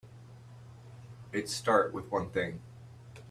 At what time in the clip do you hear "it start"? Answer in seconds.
1.31-1.93